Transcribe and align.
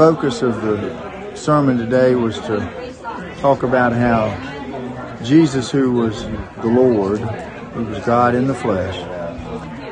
focus 0.00 0.40
of 0.40 0.62
the 0.62 1.36
sermon 1.36 1.76
today 1.76 2.14
was 2.14 2.38
to 2.38 2.58
talk 3.42 3.64
about 3.64 3.92
how 3.92 4.32
Jesus, 5.22 5.70
who 5.70 5.92
was 5.92 6.24
the 6.24 6.68
Lord, 6.68 7.18
who 7.18 7.84
was 7.84 8.02
God 8.06 8.34
in 8.34 8.46
the 8.46 8.54
flesh, 8.54 8.96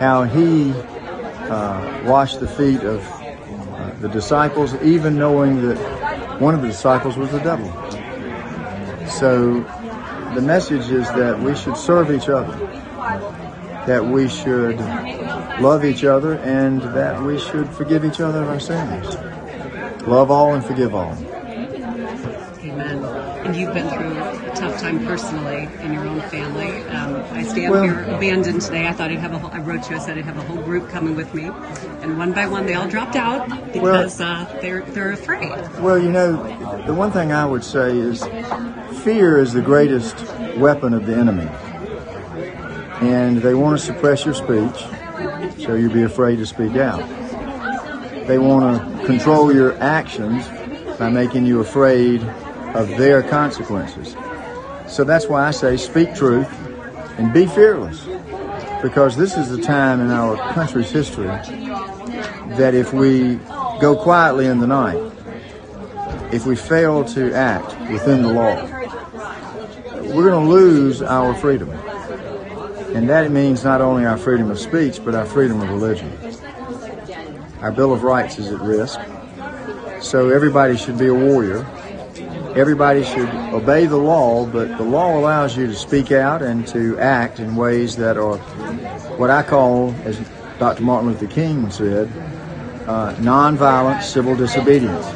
how 0.00 0.24
he 0.24 0.72
uh, 0.72 2.02
washed 2.04 2.40
the 2.40 2.48
feet 2.48 2.80
of 2.80 3.08
uh, 3.08 3.94
the 4.00 4.08
disciples, 4.08 4.74
even 4.82 5.16
knowing 5.16 5.62
that 5.68 5.76
one 6.40 6.56
of 6.56 6.62
the 6.62 6.66
disciples 6.66 7.16
was 7.16 7.30
the 7.30 7.38
devil. 7.38 7.70
So 9.06 9.60
the 10.34 10.42
message 10.42 10.90
is 10.90 11.06
that 11.12 11.38
we 11.38 11.54
should 11.54 11.76
serve 11.76 12.10
each 12.10 12.28
other, 12.28 12.56
that 13.86 14.04
we 14.04 14.28
should 14.28 14.80
love 15.60 15.84
each 15.84 16.02
other, 16.02 16.38
and 16.38 16.82
that 16.92 17.22
we 17.22 17.38
should 17.38 17.68
forgive 17.68 18.04
each 18.04 18.18
other 18.18 18.42
of 18.42 18.48
our 18.48 18.58
sins. 18.58 19.16
Love 20.06 20.30
all 20.30 20.54
and 20.54 20.64
forgive 20.64 20.94
all. 20.94 21.12
Amen. 22.64 23.04
And 23.44 23.56
you've 23.56 23.74
been 23.74 23.88
through 23.88 24.18
a 24.18 24.54
tough 24.54 24.80
time 24.80 25.04
personally 25.04 25.68
in 25.82 25.92
your 25.92 26.06
own 26.06 26.20
family. 26.22 26.82
Um, 26.84 27.22
I 27.32 27.42
stay 27.42 27.66
up 27.66 27.72
Well- 27.72 27.82
here 27.82 28.04
abandoned 28.08 28.62
today. 28.62 28.86
I 28.88 28.92
thought 28.92 29.10
I'd 29.10 29.18
have 29.18 29.32
a 29.32 29.38
whole, 29.38 29.50
I 29.52 29.58
wrote 29.58 29.88
you, 29.90 29.96
I 29.96 29.98
said 29.98 30.18
I'd 30.18 30.24
have 30.24 30.38
a 30.38 30.42
whole 30.42 30.62
group 30.62 30.88
coming 30.88 31.14
with 31.16 31.32
me. 31.34 31.50
And 32.02 32.18
one 32.18 32.32
by 32.32 32.46
one, 32.46 32.66
they 32.66 32.74
all 32.74 32.88
dropped 32.88 33.16
out 33.16 33.48
because 33.72 34.20
uh, 34.20 34.58
they're, 34.60 34.82
they're 34.82 35.12
afraid. 35.12 35.50
Well, 35.80 35.98
you 35.98 36.10
know, 36.10 36.36
the 36.86 36.94
one 36.94 37.10
thing 37.12 37.32
I 37.32 37.44
would 37.46 37.64
say 37.64 37.96
is 37.96 38.24
fear 39.02 39.38
is 39.38 39.52
the 39.52 39.62
greatest 39.62 40.16
weapon 40.56 40.94
of 40.94 41.06
the 41.06 41.14
enemy. 41.16 41.48
And 43.00 43.38
they 43.38 43.54
want 43.54 43.78
to 43.78 43.84
suppress 43.84 44.24
your 44.24 44.34
speech, 44.34 44.84
so 45.64 45.74
you'll 45.74 45.92
be 45.92 46.04
afraid 46.04 46.36
to 46.36 46.46
speak 46.46 46.76
out. 46.76 47.02
They 48.26 48.38
want 48.38 49.00
to 49.00 49.06
control 49.06 49.52
your 49.52 49.74
actions 49.82 50.46
by 50.98 51.10
making 51.10 51.46
you 51.46 51.60
afraid 51.60 52.22
of 52.74 52.88
their 52.90 53.22
consequences. 53.22 54.16
So 54.86 55.04
that's 55.04 55.26
why 55.26 55.46
I 55.46 55.50
say 55.50 55.76
speak 55.76 56.14
truth 56.14 56.48
and 57.18 57.32
be 57.32 57.46
fearless. 57.46 58.06
Because 58.82 59.16
this 59.16 59.36
is 59.36 59.48
the 59.48 59.60
time 59.60 60.00
in 60.00 60.10
our 60.10 60.36
country's 60.54 60.90
history 60.90 61.26
that 62.56 62.74
if 62.74 62.92
we 62.92 63.36
go 63.80 63.96
quietly 63.96 64.46
in 64.46 64.58
the 64.58 64.66
night, 64.66 65.00
if 66.32 66.46
we 66.46 66.56
fail 66.56 67.04
to 67.04 67.32
act 67.34 67.78
within 67.90 68.22
the 68.22 68.32
law, 68.32 68.54
we're 70.14 70.30
going 70.30 70.44
to 70.44 70.50
lose 70.50 71.02
our 71.02 71.34
freedom. 71.34 71.70
And 72.94 73.08
that 73.08 73.30
means 73.30 73.64
not 73.64 73.80
only 73.80 74.04
our 74.04 74.18
freedom 74.18 74.50
of 74.50 74.58
speech, 74.58 75.02
but 75.04 75.14
our 75.14 75.24
freedom 75.26 75.60
of 75.60 75.70
religion. 75.70 76.31
Our 77.60 77.72
Bill 77.72 77.92
of 77.92 78.02
Rights 78.02 78.38
is 78.38 78.52
at 78.52 78.60
risk. 78.60 79.00
So 80.00 80.30
everybody 80.30 80.76
should 80.76 80.98
be 80.98 81.06
a 81.06 81.14
warrior. 81.14 81.66
Everybody 82.56 83.04
should 83.04 83.28
obey 83.54 83.86
the 83.86 83.96
law, 83.96 84.44
but 84.44 84.76
the 84.76 84.84
law 84.84 85.18
allows 85.18 85.56
you 85.56 85.66
to 85.66 85.74
speak 85.74 86.12
out 86.12 86.42
and 86.42 86.66
to 86.68 86.98
act 86.98 87.40
in 87.40 87.56
ways 87.56 87.96
that 87.96 88.16
are 88.16 88.36
what 89.16 89.30
I 89.30 89.42
call, 89.42 89.94
as 90.04 90.20
Dr. 90.58 90.82
Martin 90.82 91.10
Luther 91.10 91.28
King 91.28 91.70
said, 91.70 92.08
uh, 92.86 93.14
nonviolent 93.20 94.02
civil 94.02 94.36
disobedience. 94.36 95.06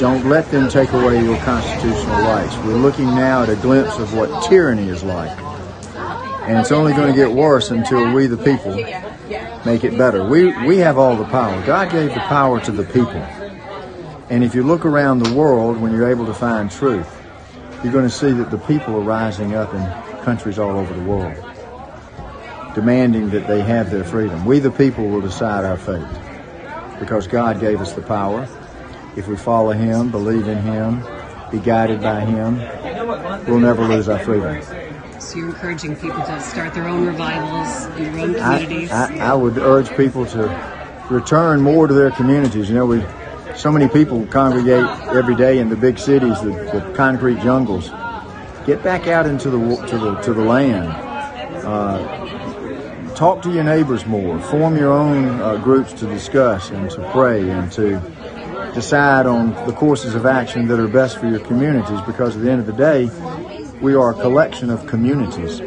Don't 0.00 0.28
let 0.28 0.50
them 0.50 0.68
take 0.68 0.92
away 0.92 1.22
your 1.22 1.38
constitutional 1.38 2.20
rights. 2.22 2.56
We're 2.58 2.74
looking 2.74 3.06
now 3.06 3.42
at 3.42 3.48
a 3.48 3.56
glimpse 3.56 3.98
of 3.98 4.14
what 4.14 4.44
tyranny 4.44 4.88
is 4.88 5.02
like. 5.02 5.55
And 5.96 6.58
it's 6.58 6.70
only 6.70 6.92
going 6.92 7.12
to 7.12 7.16
get 7.16 7.32
worse 7.32 7.70
until 7.70 8.12
we, 8.12 8.26
the 8.26 8.36
people, 8.36 8.74
make 9.64 9.82
it 9.82 9.98
better. 9.98 10.24
We, 10.24 10.52
we 10.66 10.78
have 10.78 10.96
all 10.96 11.16
the 11.16 11.24
power. 11.24 11.64
God 11.66 11.90
gave 11.90 12.14
the 12.14 12.20
power 12.20 12.60
to 12.60 12.72
the 12.72 12.84
people. 12.84 13.20
And 14.30 14.44
if 14.44 14.54
you 14.54 14.62
look 14.62 14.84
around 14.84 15.20
the 15.20 15.34
world 15.34 15.80
when 15.80 15.92
you're 15.92 16.10
able 16.10 16.26
to 16.26 16.34
find 16.34 16.70
truth, 16.70 17.08
you're 17.82 17.92
going 17.92 18.08
to 18.08 18.14
see 18.14 18.32
that 18.32 18.50
the 18.50 18.58
people 18.58 18.94
are 18.96 19.00
rising 19.00 19.54
up 19.54 19.72
in 19.74 20.22
countries 20.22 20.58
all 20.58 20.76
over 20.76 20.92
the 20.92 21.04
world, 21.04 21.34
demanding 22.74 23.30
that 23.30 23.46
they 23.46 23.62
have 23.62 23.90
their 23.90 24.04
freedom. 24.04 24.44
We, 24.44 24.58
the 24.58 24.70
people, 24.70 25.08
will 25.08 25.20
decide 25.20 25.64
our 25.64 25.76
fate 25.76 26.06
because 26.98 27.26
God 27.26 27.60
gave 27.60 27.80
us 27.80 27.92
the 27.92 28.02
power. 28.02 28.48
If 29.16 29.28
we 29.28 29.36
follow 29.36 29.72
Him, 29.72 30.10
believe 30.10 30.48
in 30.48 30.58
Him, 30.58 31.02
be 31.50 31.58
guided 31.58 32.02
by 32.02 32.20
Him, 32.20 32.58
we'll 33.46 33.60
never 33.60 33.86
lose 33.86 34.08
our 34.08 34.18
freedom. 34.18 34.60
So 35.26 35.38
you're 35.38 35.48
encouraging 35.48 35.96
people 35.96 36.22
to 36.22 36.40
start 36.40 36.72
their 36.72 36.86
own 36.86 37.04
revivals 37.04 37.86
in 37.98 38.12
their 38.12 38.26
own 38.26 38.34
communities. 38.34 38.92
I, 38.92 39.32
I 39.32 39.34
would 39.34 39.58
urge 39.58 39.90
people 39.96 40.24
to 40.26 41.04
return 41.10 41.62
more 41.62 41.88
to 41.88 41.92
their 41.92 42.12
communities. 42.12 42.68
You 42.68 42.76
know, 42.76 42.86
we 42.86 43.04
so 43.56 43.72
many 43.72 43.88
people 43.88 44.24
congregate 44.26 44.84
every 45.08 45.34
day 45.34 45.58
in 45.58 45.68
the 45.68 45.74
big 45.74 45.98
cities, 45.98 46.40
the, 46.42 46.50
the 46.50 46.92
concrete 46.94 47.40
jungles. 47.40 47.90
Get 48.66 48.84
back 48.84 49.08
out 49.08 49.26
into 49.26 49.50
the 49.50 49.58
to 49.88 49.98
the 49.98 50.14
to 50.14 50.32
the 50.32 50.44
land. 50.44 50.92
Uh, 51.66 53.14
talk 53.16 53.42
to 53.42 53.50
your 53.50 53.64
neighbors 53.64 54.06
more. 54.06 54.38
Form 54.38 54.76
your 54.76 54.92
own 54.92 55.40
uh, 55.40 55.56
groups 55.56 55.92
to 55.94 56.06
discuss 56.06 56.70
and 56.70 56.88
to 56.92 57.10
pray 57.10 57.50
and 57.50 57.72
to 57.72 58.00
decide 58.74 59.26
on 59.26 59.54
the 59.66 59.72
courses 59.72 60.14
of 60.14 60.24
action 60.24 60.68
that 60.68 60.78
are 60.78 60.86
best 60.86 61.18
for 61.18 61.26
your 61.26 61.40
communities. 61.40 62.00
Because 62.02 62.36
at 62.36 62.42
the 62.42 62.50
end 62.50 62.60
of 62.60 62.66
the 62.66 62.72
day, 62.72 63.10
we 63.80 63.94
are 63.94 64.10
a 64.10 64.14
collection 64.14 64.70
of 64.70 64.86
communities. 64.86 65.60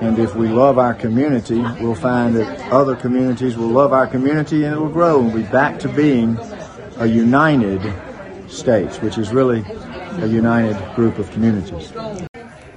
And 0.00 0.18
if 0.18 0.34
we 0.34 0.48
love 0.48 0.78
our 0.78 0.94
community, 0.94 1.58
we'll 1.80 1.94
find 1.94 2.36
that 2.36 2.70
other 2.70 2.94
communities 2.94 3.56
will 3.56 3.68
love 3.68 3.92
our 3.92 4.06
community 4.06 4.64
and 4.64 4.74
it'll 4.74 4.88
grow 4.88 5.22
and 5.22 5.32
be 5.32 5.42
back 5.42 5.78
to 5.80 5.88
being 5.88 6.38
a 6.98 7.06
united 7.06 7.80
states, 8.48 9.00
which 9.00 9.18
is 9.18 9.32
really 9.32 9.64
a 10.20 10.26
united 10.26 10.76
group 10.94 11.18
of 11.18 11.30
communities. 11.30 11.92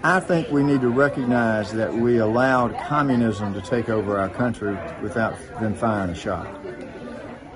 I 0.02 0.22
think 0.22 0.50
we 0.50 0.64
need 0.64 0.80
to 0.82 0.90
recognize 0.90 1.74
that 1.74 1.94
we 1.94 2.20
allowed 2.20 2.78
communism 2.88 3.54
to 3.54 3.62
take 3.62 3.90
over 3.90 4.18
our 4.18 4.30
country 4.30 4.78
without 5.02 5.38
them 5.60 5.76
firing 5.76 6.12
a 6.12 6.16
shot. 6.16 6.48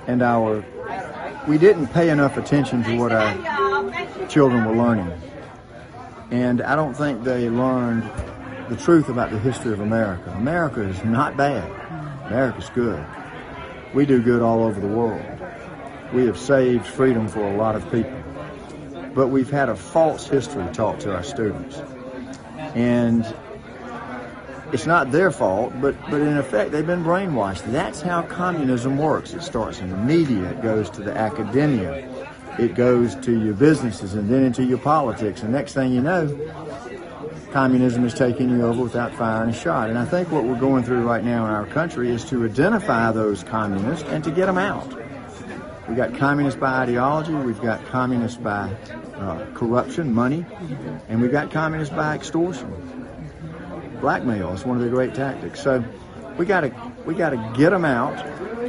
And 0.07 0.21
our 0.21 0.65
we 1.47 1.57
didn't 1.57 1.87
pay 1.87 2.09
enough 2.09 2.37
attention 2.37 2.83
to 2.83 2.97
what 2.97 3.11
our 3.11 4.27
children 4.27 4.65
were 4.65 4.75
learning. 4.75 5.11
And 6.33 6.63
I 6.63 6.75
don't 6.75 6.95
think 6.95 7.23
they 7.23 7.47
learned 7.47 8.09
the 8.67 8.75
truth 8.75 9.07
about 9.07 9.29
the 9.29 9.37
history 9.37 9.71
of 9.71 9.81
America. 9.81 10.31
America 10.31 10.81
is 10.81 11.03
not 11.03 11.37
bad. 11.37 11.63
America's 12.25 12.71
good. 12.71 13.05
We 13.93 14.07
do 14.07 14.19
good 14.19 14.41
all 14.41 14.63
over 14.63 14.79
the 14.79 14.87
world. 14.87 15.23
We 16.11 16.25
have 16.25 16.39
saved 16.39 16.87
freedom 16.87 17.27
for 17.27 17.41
a 17.41 17.55
lot 17.55 17.75
of 17.75 17.83
people. 17.91 18.19
But 19.13 19.27
we've 19.27 19.51
had 19.51 19.69
a 19.69 19.75
false 19.75 20.27
history 20.27 20.65
taught 20.73 21.01
to 21.01 21.13
our 21.13 21.21
students. 21.21 21.77
And 22.73 23.23
it's 24.71 24.87
not 24.87 25.11
their 25.11 25.29
fault, 25.29 25.79
but, 25.79 25.95
but 26.09 26.19
in 26.19 26.39
effect, 26.39 26.71
they've 26.71 26.87
been 26.87 27.03
brainwashed. 27.03 27.71
That's 27.71 28.01
how 28.01 28.23
communism 28.23 28.97
works. 28.97 29.35
It 29.35 29.43
starts 29.43 29.81
in 29.81 29.91
the 29.91 29.97
media, 29.97 30.49
it 30.49 30.63
goes 30.63 30.89
to 30.91 31.03
the 31.03 31.15
academia, 31.15 32.09
it 32.59 32.75
goes 32.75 33.15
to 33.15 33.43
your 33.43 33.53
businesses, 33.53 34.13
and 34.13 34.29
then 34.29 34.43
into 34.43 34.63
your 34.63 34.77
politics. 34.77 35.41
And 35.41 35.51
next 35.51 35.73
thing 35.73 35.93
you 35.93 36.01
know, 36.01 36.27
communism 37.51 38.05
is 38.05 38.13
taking 38.13 38.49
you 38.49 38.65
over 38.65 38.83
without 38.83 39.13
firing 39.13 39.51
a 39.51 39.53
shot. 39.53 39.89
And 39.89 39.97
I 39.97 40.05
think 40.05 40.31
what 40.31 40.43
we're 40.43 40.59
going 40.59 40.83
through 40.83 41.03
right 41.03 41.23
now 41.23 41.45
in 41.45 41.51
our 41.51 41.67
country 41.67 42.09
is 42.09 42.25
to 42.25 42.45
identify 42.45 43.11
those 43.11 43.43
communists 43.43 44.07
and 44.09 44.23
to 44.23 44.31
get 44.31 44.47
them 44.47 44.57
out. 44.57 44.91
We've 45.87 45.97
got 45.97 46.15
communists 46.15 46.59
by 46.59 46.81
ideology, 46.81 47.33
we've 47.33 47.61
got 47.61 47.85
communists 47.87 48.37
by 48.37 48.73
uh, 49.15 49.45
corruption, 49.53 50.13
money, 50.13 50.45
and 51.09 51.21
we've 51.21 51.31
got 51.31 51.51
communists 51.51 51.93
by 51.93 52.15
extortion. 52.15 53.07
Blackmail 53.99 54.53
is 54.53 54.65
one 54.65 54.77
of 54.77 54.81
their 54.81 54.91
great 54.91 55.13
tactics. 55.13 55.61
So 55.61 55.83
we 56.37 56.45
got 56.45 56.61
to 56.61 56.73
we 57.05 57.13
got 57.13 57.31
to 57.31 57.53
get 57.57 57.69
them 57.69 57.85
out, 57.85 58.17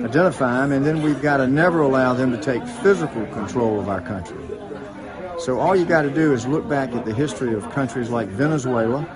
identify 0.04 0.60
them, 0.60 0.72
and 0.72 0.84
then 0.84 1.02
we've 1.02 1.22
got 1.22 1.38
to 1.38 1.46
never 1.46 1.80
allow 1.80 2.14
them 2.14 2.30
to 2.32 2.40
take 2.40 2.66
physical 2.82 3.26
control 3.26 3.80
of 3.80 3.88
our 3.88 4.00
country. 4.00 4.38
So 5.38 5.58
all 5.58 5.74
you 5.74 5.84
got 5.84 6.02
to 6.02 6.10
do 6.10 6.32
is 6.32 6.46
look 6.46 6.68
back 6.68 6.92
at 6.92 7.04
the 7.04 7.14
history 7.14 7.54
of 7.54 7.68
countries 7.70 8.10
like 8.10 8.28
Venezuela. 8.28 9.06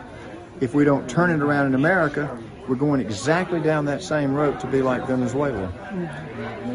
If 0.61 0.75
we 0.75 0.85
don't 0.85 1.09
turn 1.09 1.31
it 1.31 1.41
around 1.41 1.67
in 1.67 1.75
America, 1.75 2.39
we're 2.69 2.77
going 2.77 3.01
exactly 3.01 3.61
down 3.61 3.87
that 3.87 4.03
same 4.03 4.35
road 4.35 4.61
to 4.61 4.67
be 4.67 4.83
like 4.83 5.07
Venezuela. 5.07 5.73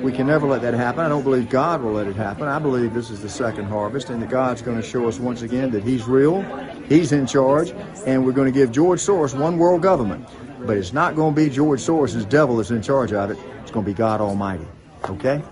We 0.01 0.11
can 0.11 0.25
never 0.25 0.47
let 0.47 0.63
that 0.63 0.73
happen. 0.73 1.01
I 1.01 1.09
don't 1.09 1.23
believe 1.23 1.49
God 1.49 1.83
will 1.83 1.91
let 1.91 2.07
it 2.07 2.15
happen. 2.15 2.47
I 2.47 2.57
believe 2.57 2.93
this 2.93 3.11
is 3.11 3.21
the 3.21 3.29
second 3.29 3.65
harvest 3.65 4.09
and 4.09 4.21
that 4.23 4.29
God's 4.29 4.63
going 4.63 4.77
to 4.77 4.87
show 4.87 5.07
us 5.07 5.19
once 5.19 5.43
again 5.43 5.69
that 5.71 5.83
He's 5.83 6.05
real, 6.05 6.41
He's 6.89 7.11
in 7.11 7.27
charge, 7.27 7.75
and 8.07 8.25
we're 8.25 8.31
going 8.31 8.51
to 8.51 8.57
give 8.57 8.71
George 8.71 9.01
Soros 9.01 9.37
one 9.37 9.57
world 9.57 9.83
government. 9.83 10.27
But 10.65 10.77
it's 10.77 10.93
not 10.93 11.15
going 11.15 11.35
to 11.35 11.41
be 11.41 11.49
George 11.49 11.81
Soros' 11.81 12.27
devil 12.27 12.57
that's 12.57 12.71
in 12.71 12.81
charge 12.81 13.11
of 13.11 13.31
it. 13.31 13.37
It's 13.61 13.71
going 13.71 13.85
to 13.85 13.91
be 13.91 13.95
God 13.95 14.21
Almighty. 14.21 14.67
Okay? 15.09 15.43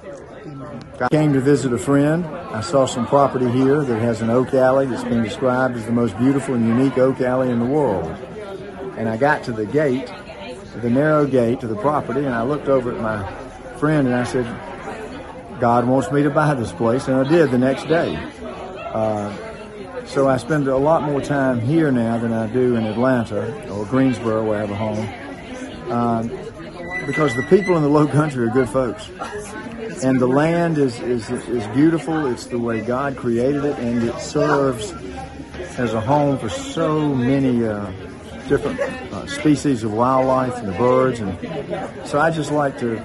I 0.99 1.07
came 1.09 1.33
to 1.33 1.41
visit 1.41 1.73
a 1.73 1.77
friend. 1.77 2.25
I 2.25 2.61
saw 2.61 2.85
some 2.85 3.05
property 3.05 3.49
here 3.49 3.83
that 3.83 3.99
has 3.99 4.21
an 4.21 4.29
oak 4.29 4.53
alley 4.53 4.85
that's 4.85 5.03
been 5.03 5.23
described 5.23 5.75
as 5.75 5.85
the 5.85 5.91
most 5.91 6.17
beautiful 6.17 6.55
and 6.55 6.67
unique 6.67 6.97
oak 6.97 7.21
alley 7.21 7.49
in 7.49 7.59
the 7.59 7.65
world. 7.65 8.07
And 8.97 9.09
I 9.09 9.17
got 9.17 9.43
to 9.45 9.51
the 9.51 9.65
gate, 9.65 10.11
the 10.77 10.89
narrow 10.89 11.25
gate 11.25 11.59
to 11.61 11.67
the 11.67 11.75
property, 11.75 12.25
and 12.25 12.33
I 12.33 12.43
looked 12.43 12.67
over 12.67 12.93
at 12.93 13.01
my 13.01 13.23
friend 13.77 14.07
and 14.07 14.15
I 14.15 14.23
said, 14.23 14.45
God 15.59 15.87
wants 15.87 16.11
me 16.11 16.23
to 16.23 16.29
buy 16.29 16.53
this 16.53 16.71
place, 16.71 17.07
and 17.07 17.17
I 17.17 17.29
did 17.29 17.51
the 17.51 17.57
next 17.57 17.85
day. 17.85 18.15
Uh, 18.93 19.50
so 20.05 20.27
I 20.27 20.37
spend 20.37 20.67
a 20.67 20.77
lot 20.77 21.03
more 21.03 21.21
time 21.21 21.59
here 21.59 21.91
now 21.91 22.17
than 22.17 22.33
I 22.33 22.47
do 22.47 22.75
in 22.75 22.85
Atlanta 22.85 23.69
or 23.69 23.85
Greensboro, 23.85 24.43
where 24.43 24.57
I 24.57 24.61
have 24.61 24.71
a 24.71 24.75
home, 24.75 25.91
uh, 25.91 27.05
because 27.05 27.35
the 27.35 27.43
people 27.43 27.77
in 27.77 27.83
the 27.83 27.89
Low 27.89 28.07
Country 28.07 28.45
are 28.45 28.49
good 28.49 28.69
folks, 28.69 29.09
and 30.03 30.19
the 30.19 30.27
land 30.27 30.77
is, 30.77 30.99
is 30.99 31.29
is 31.29 31.65
beautiful. 31.67 32.27
It's 32.27 32.45
the 32.45 32.59
way 32.59 32.81
God 32.81 33.17
created 33.17 33.65
it, 33.65 33.77
and 33.79 34.03
it 34.03 34.19
serves 34.19 34.91
as 35.77 35.93
a 35.93 36.01
home 36.01 36.37
for 36.37 36.49
so 36.49 37.13
many. 37.13 37.65
Uh, 37.65 37.91
different 38.47 38.81
uh, 38.81 39.25
species 39.27 39.83
of 39.83 39.93
wildlife 39.93 40.57
and 40.57 40.67
the 40.67 40.77
birds 40.77 41.21
and 41.21 41.37
so 42.05 42.19
I 42.19 42.31
just 42.31 42.51
like 42.51 42.77
to 42.79 42.99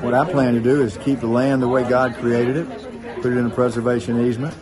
what 0.00 0.14
I 0.14 0.30
plan 0.30 0.54
to 0.54 0.60
do 0.60 0.82
is 0.82 0.96
keep 0.98 1.20
the 1.20 1.26
land 1.26 1.62
the 1.62 1.68
way 1.68 1.88
God 1.88 2.14
created 2.16 2.56
it, 2.56 2.68
put 3.22 3.32
it 3.32 3.36
in 3.36 3.46
a 3.46 3.50
preservation 3.50 4.24
easement, 4.26 4.54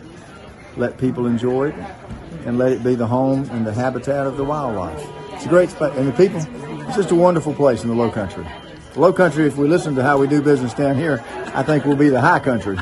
let 0.77 0.97
people 0.97 1.25
enjoy 1.25 1.69
it, 1.69 1.75
and 2.45 2.57
let 2.57 2.71
it 2.71 2.83
be 2.83 2.95
the 2.95 3.07
home 3.07 3.49
and 3.51 3.65
the 3.65 3.73
habitat 3.73 4.27
of 4.27 4.37
the 4.37 4.43
wildlife. 4.43 5.03
It's 5.33 5.45
a 5.45 5.49
great 5.49 5.69
spot, 5.69 5.95
and 5.97 6.07
the 6.07 6.11
people, 6.13 6.37
it's 6.87 6.95
just 6.95 7.11
a 7.11 7.15
wonderful 7.15 7.53
place 7.53 7.83
in 7.83 7.89
the 7.89 7.95
low 7.95 8.11
country. 8.11 8.45
The 8.93 8.99
low 8.99 9.11
country, 9.11 9.45
if 9.47 9.57
we 9.57 9.67
listen 9.67 9.95
to 9.95 10.03
how 10.03 10.17
we 10.17 10.27
do 10.27 10.41
business 10.41 10.73
down 10.73 10.95
here, 10.95 11.23
I 11.53 11.63
think 11.63 11.85
we'll 11.85 11.97
be 11.97 12.09
the 12.09 12.21
high 12.21 12.39
country. 12.39 12.77